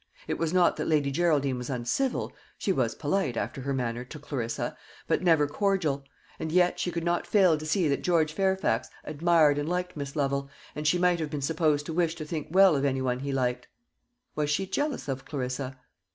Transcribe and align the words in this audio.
It 0.27 0.39
was 0.39 0.51
not 0.51 0.77
that 0.77 0.87
Lady 0.87 1.11
Geraldine 1.11 1.59
was 1.59 1.69
uncivil. 1.69 2.33
She 2.57 2.71
was 2.71 2.95
polite, 2.95 3.37
after 3.37 3.61
her 3.61 3.71
manner, 3.71 4.03
to 4.03 4.17
Clarissa, 4.17 4.75
but 5.05 5.21
never 5.21 5.45
cordial; 5.45 6.05
and 6.39 6.51
yet 6.51 6.79
she 6.79 6.89
could 6.89 7.03
not 7.03 7.27
fail 7.27 7.55
to 7.55 7.67
see 7.67 7.87
that 7.87 8.01
George 8.01 8.33
Fairfax 8.33 8.89
admired 9.03 9.59
and 9.59 9.69
liked 9.69 9.95
Miss 9.95 10.15
Lovel, 10.15 10.49
and 10.75 10.87
she 10.87 10.97
might 10.97 11.19
have 11.19 11.29
been 11.29 11.39
supposed 11.39 11.85
to 11.85 11.93
wish 11.93 12.15
to 12.15 12.25
think 12.25 12.47
well 12.49 12.75
of 12.75 12.83
any 12.83 13.03
one 13.03 13.19
he 13.19 13.31
liked. 13.31 13.67
Was 14.35 14.49
she 14.49 14.65
jealous 14.65 15.07
of 15.07 15.23
Clarissa? 15.23 15.77